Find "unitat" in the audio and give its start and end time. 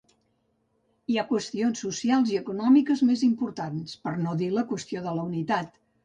5.29-5.77